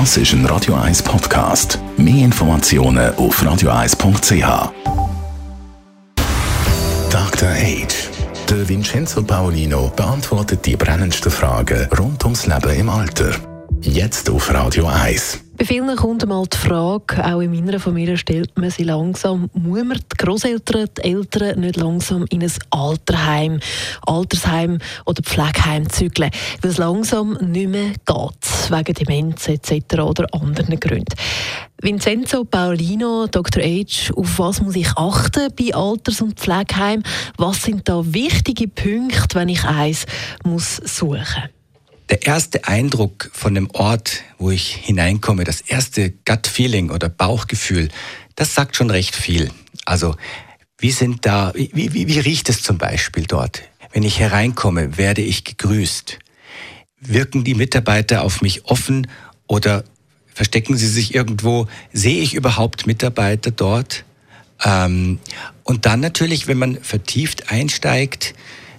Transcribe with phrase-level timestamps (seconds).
[0.00, 1.78] Das ist ein Radio 1 Podcast.
[1.96, 4.72] Mehr Informationen auf radio1.ch.
[7.10, 7.48] Dr.
[7.48, 8.10] Age.
[8.50, 13.36] Der Vincenzo Paolino beantwortet die brennendsten Fragen rund ums Leben im Alter.
[13.82, 15.44] Jetzt auf Radio 1.
[15.56, 19.84] Bei vielen kommt mal die Frage, auch in meiner Familie stellt man sie langsam, muss
[19.84, 23.60] man die Großeltern, die Eltern nicht langsam in ein Alterheim,
[24.04, 26.30] Altersheim oder Pflegeheim zügeln,
[26.60, 30.00] weil es langsam nicht mehr geht, wegen Demenz etc.
[30.00, 31.14] oder anderen Gründen.
[31.80, 33.62] Vincenzo Paolino, Dr.
[33.62, 37.02] H., auf was muss ich achten bei Alters- und Pflegeheim?
[37.36, 40.06] Was sind da wichtige Punkte, wenn ich eins
[40.44, 41.44] muss suchen
[42.10, 47.88] der erste Eindruck von dem Ort, wo ich hineinkomme, das erste Gut-Feeling oder Bauchgefühl,
[48.36, 49.50] das sagt schon recht viel.
[49.84, 50.14] Also,
[50.78, 53.62] wie sind da, wie, wie, wie riecht es zum Beispiel dort?
[53.92, 56.18] Wenn ich hereinkomme, werde ich gegrüßt.
[57.06, 59.06] Wirken die Mitarbeiter auf mich offen
[59.46, 59.84] oder
[60.32, 61.66] verstecken sie sich irgendwo?
[61.92, 64.04] Sehe ich überhaupt Mitarbeiter dort?
[64.64, 65.18] Ähm,
[65.62, 68.34] und dann natürlich, wenn man vertieft einsteigt,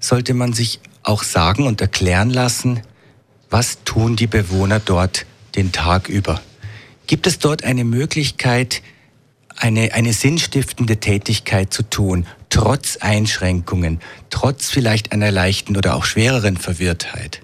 [0.00, 2.80] sollte man sich auch sagen und erklären lassen,
[3.48, 6.40] was tun die Bewohner dort den Tag über?
[7.06, 8.82] Gibt es dort eine Möglichkeit,
[9.56, 16.56] eine, eine sinnstiftende Tätigkeit zu tun, trotz Einschränkungen, trotz vielleicht einer leichten oder auch schwereren
[16.56, 17.42] Verwirrtheit?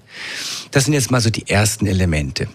[0.70, 2.48] Das sind jetzt mal so die ersten Elemente.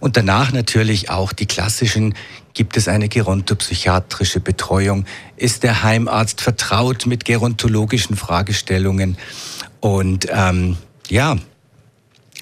[0.00, 2.14] Und danach natürlich auch die klassischen,
[2.54, 5.04] gibt es eine gerontopsychiatrische Betreuung?
[5.36, 9.16] Ist der Heimarzt vertraut mit gerontologischen Fragestellungen?
[9.80, 10.76] Und ähm,
[11.08, 11.36] ja,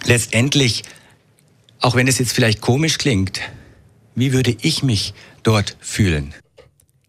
[0.05, 0.85] letztendlich,
[1.81, 3.41] auch wenn es jetzt vielleicht komisch klingt,
[4.15, 6.35] wie würde ich mich dort fühlen?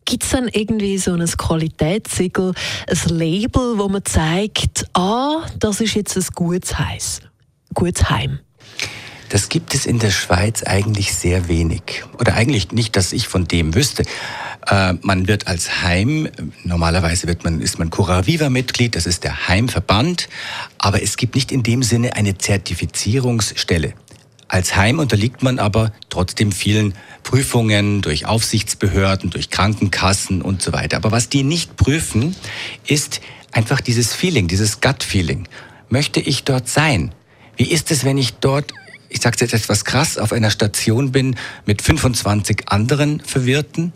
[0.05, 2.53] Gibt es dann irgendwie so ein Qualitätssiegel,
[2.87, 7.21] ein Label, wo man zeigt, ah, das ist jetzt ein gutes, Heis,
[7.75, 8.39] gutes Heim?
[9.29, 12.03] Das gibt es in der Schweiz eigentlich sehr wenig.
[12.19, 14.03] Oder eigentlich nicht, dass ich von dem wüsste.
[14.67, 16.29] Äh, man wird als Heim,
[16.63, 20.29] normalerweise wird man, ist man Cura Viva Mitglied, das ist der Heimverband,
[20.77, 23.93] aber es gibt nicht in dem Sinne eine Zertifizierungsstelle.
[24.47, 30.97] Als Heim unterliegt man aber trotzdem vielen Prüfungen durch Aufsichtsbehörden, durch Krankenkassen und so weiter.
[30.97, 32.35] Aber was die nicht prüfen,
[32.85, 33.21] ist
[33.51, 35.47] einfach dieses Feeling, dieses Gut-Feeling.
[35.89, 37.13] Möchte ich dort sein?
[37.57, 38.73] Wie ist es, wenn ich dort
[39.07, 43.93] ich sage jetzt etwas krass, auf einer Station bin mit 25 anderen Verwirrten,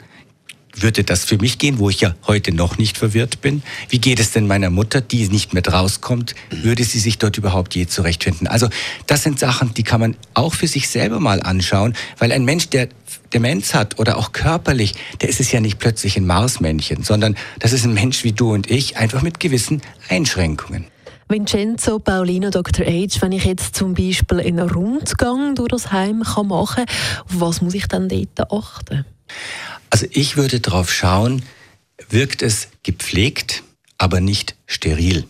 [0.75, 3.64] würde das für mich gehen, wo ich ja heute noch nicht verwirrt bin?
[3.90, 6.36] Wie geht es denn meiner Mutter, die nicht mehr rauskommt?
[6.52, 8.48] Würde sie sich dort überhaupt je zurechtfinden?
[8.48, 8.69] Also
[9.08, 12.69] das sind Sachen, die kann man auch für sich selber mal anschauen, weil ein Mensch,
[12.69, 12.88] der
[13.34, 17.74] Demenz hat oder auch körperlich, der ist es ja nicht plötzlich ein Marsmännchen, sondern das
[17.74, 20.86] ist ein Mensch wie du und ich, einfach mit gewissen Einschränkungen.
[21.32, 22.88] Vincenzo Paulino Dr.
[22.88, 26.86] H, wenn ich jetzt zum Beispiel einen Rundgang durch das Heim machen kann,
[27.28, 29.06] was muss ich dann dort achten?
[29.92, 31.44] Also ich würde darauf schauen,
[32.10, 33.62] wirkt es gepflegt,
[34.00, 35.26] aber nicht steril?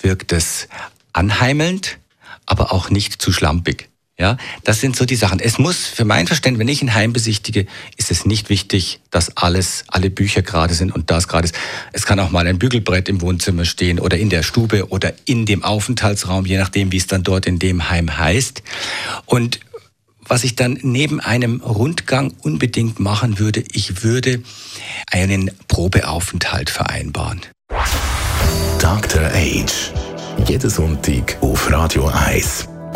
[0.00, 0.68] Wirkt es
[1.12, 1.98] anheimelnd,
[2.46, 3.88] aber auch nicht zu schlampig?
[4.20, 5.38] Ja, das sind so die Sachen.
[5.38, 9.36] Es muss, für mein Verständnis, wenn ich ein Heim besichtige, ist es nicht wichtig, dass
[9.36, 11.54] alles, alle Bücher gerade sind und das gerade ist.
[11.92, 15.46] Es kann auch mal ein Bügelbrett im Wohnzimmer stehen oder in der Stube oder in
[15.46, 18.64] dem Aufenthaltsraum, je nachdem, wie es dann dort in dem Heim heißt.
[19.24, 19.60] Und
[20.26, 24.42] was ich dann neben einem Rundgang unbedingt machen würde, ich würde
[25.12, 27.40] einen Probeaufenthalt vereinbaren.
[28.80, 29.30] Dr.
[29.32, 29.92] Age.
[30.46, 32.68] Jeden Sonntag auf Radio 1.